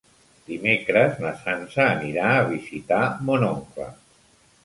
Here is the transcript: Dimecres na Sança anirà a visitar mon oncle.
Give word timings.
Dimecres 0.45 1.19
na 1.25 1.33
Sança 1.41 1.83
anirà 1.89 2.31
a 2.37 2.47
visitar 2.53 3.01
mon 3.27 3.47
oncle. 3.53 3.89